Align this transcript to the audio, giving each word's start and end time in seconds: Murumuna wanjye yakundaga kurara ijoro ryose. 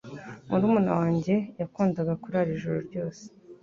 Murumuna 0.49 0.91
wanjye 0.99 1.33
yakundaga 1.59 2.13
kurara 2.21 2.49
ijoro 2.57 2.79
ryose. 2.87 3.23